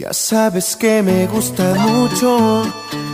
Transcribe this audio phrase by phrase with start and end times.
[0.00, 2.62] Ya sabes que me gusta mucho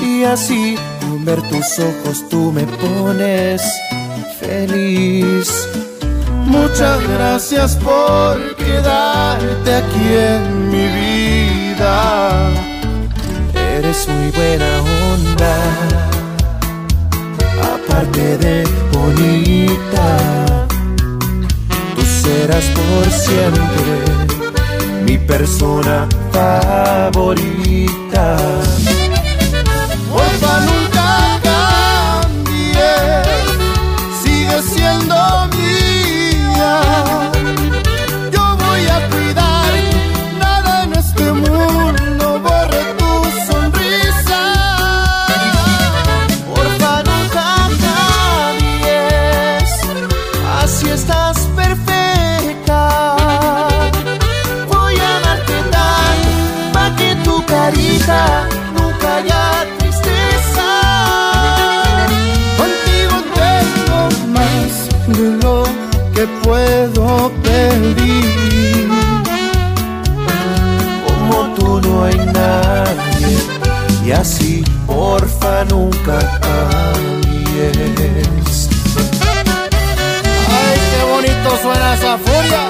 [0.00, 3.62] y así con ver tus ojos tú me pones
[4.40, 5.68] feliz.
[6.44, 12.50] Muchas gracias por quedarte aquí en mi vida.
[13.54, 15.56] Eres muy buena onda,
[17.76, 20.66] aparte de bonita.
[21.94, 24.51] Tú serás por siempre
[25.02, 27.02] mi persona favorita.
[66.22, 68.88] Que puedo pedir.
[71.06, 73.38] Como tú no hay nadie
[74.06, 77.88] y así porfa nunca cambies.
[80.58, 82.62] Ay, qué bonito suena esa furia.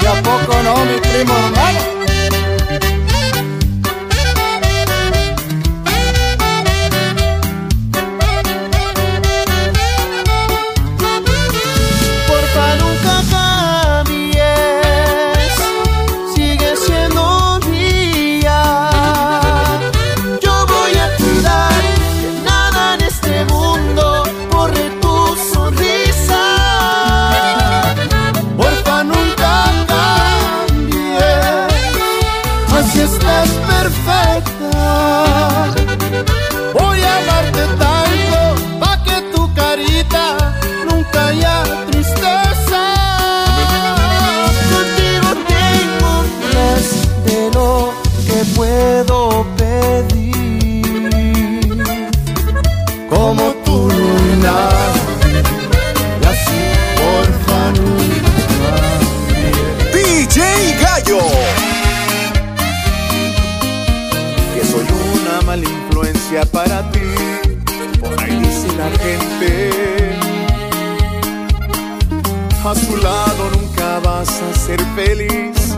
[0.00, 1.34] ¿Y a poco no, mi primo
[65.56, 67.00] mala influencia para ti.
[68.00, 69.70] Por ahí dice la gente.
[72.64, 75.76] A su lado nunca vas a ser feliz.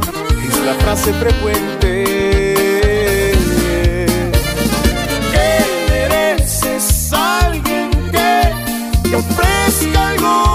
[0.48, 2.04] Es la frase frecuente.
[5.32, 5.48] Que
[5.90, 10.47] mereces alguien que te ofrezca algo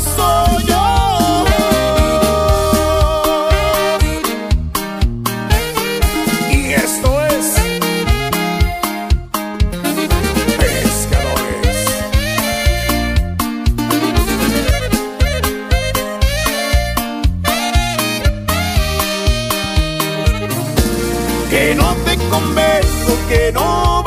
[0.00, 1.44] soy yo.
[6.50, 7.46] Y esto es
[10.58, 11.80] Pescadores.
[21.50, 24.02] que no te convenzo, que no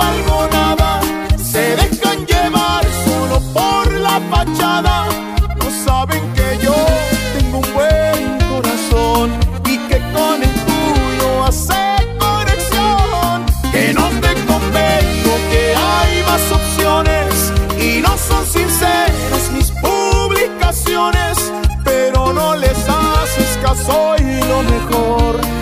[18.28, 21.52] son sinceras mis publicaciones,
[21.84, 25.55] pero no les haces caso y lo mejor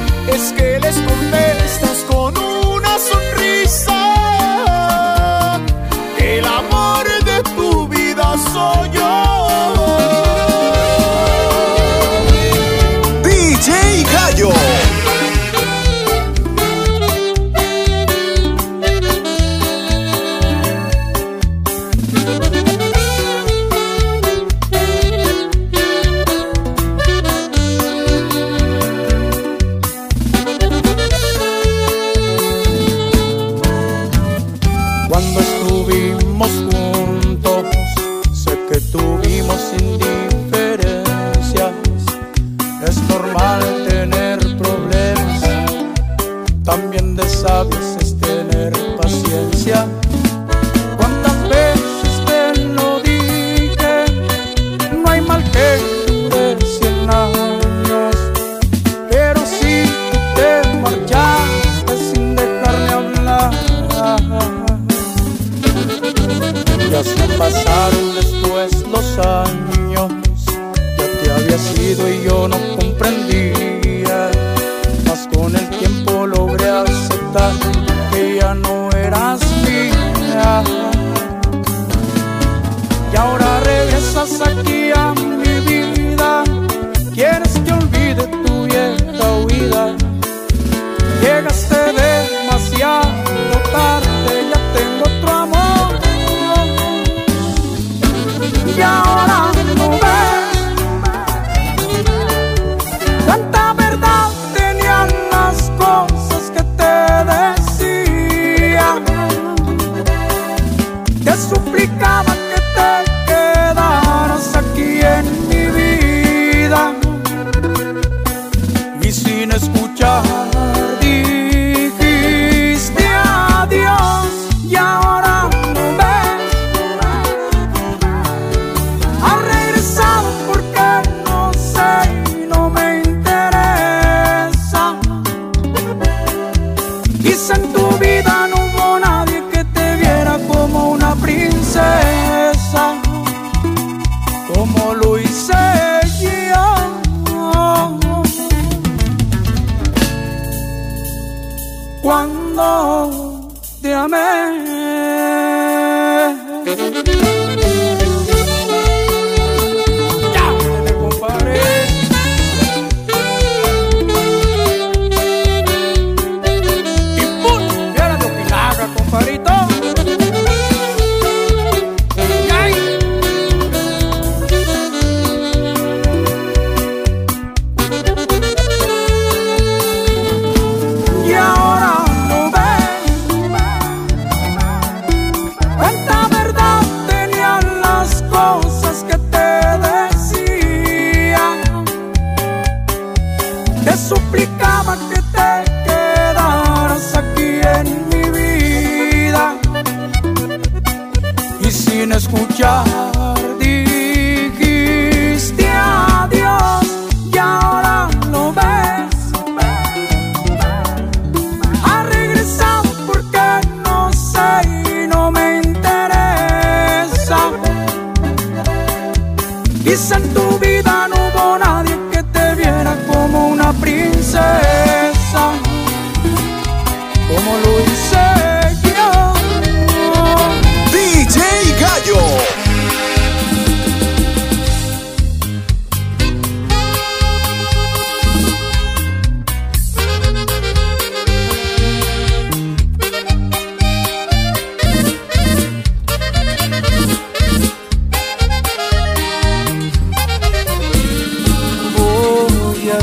[35.83, 36.92] ouvimos.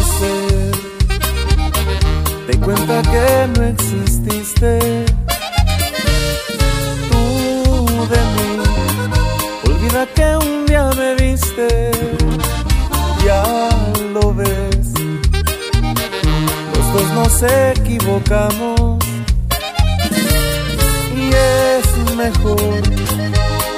[0.00, 0.80] amanecer
[2.60, 4.78] cuenta que no exististe.
[7.10, 8.48] Tú de mí,
[9.66, 11.90] olvida que un día me viste,
[13.24, 13.42] ya
[14.12, 14.92] lo ves.
[16.74, 18.98] Los dos nos equivocamos.
[21.16, 22.82] Y es mejor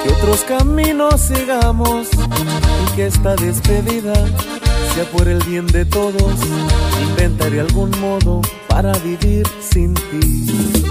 [0.03, 2.07] que otros caminos sigamos.
[2.11, 4.13] Y que esta despedida
[5.01, 6.33] por el bien de todos,
[7.01, 10.83] inventaré algún modo para vivir sin ti.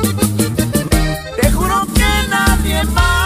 [1.41, 3.22] Te juro que nadie más.